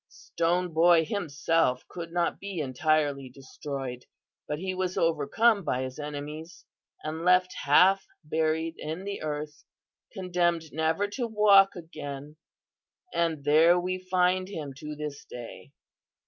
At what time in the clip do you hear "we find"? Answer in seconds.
13.79-14.47